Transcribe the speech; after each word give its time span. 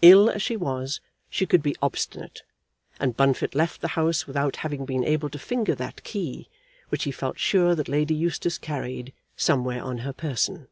Ill 0.00 0.30
as 0.30 0.40
she 0.42 0.56
was, 0.56 1.00
she 1.28 1.44
could 1.44 1.60
be 1.60 1.74
obstinate, 1.82 2.42
and 3.00 3.16
Bunfit 3.16 3.52
left 3.52 3.80
the 3.80 3.88
house 3.98 4.24
without 4.24 4.54
having 4.62 4.84
been 4.84 5.02
able 5.02 5.28
to 5.28 5.40
finger 5.40 5.74
that 5.74 6.04
key 6.04 6.48
which 6.90 7.02
he 7.02 7.10
felt 7.10 7.36
sure 7.40 7.74
that 7.74 7.88
Lady 7.88 8.14
Eustace 8.14 8.58
carried 8.58 9.12
somewhere 9.34 9.82
on 9.82 9.98
her 10.06 10.12
person. 10.12 10.68